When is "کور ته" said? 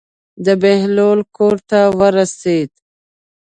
1.37-1.79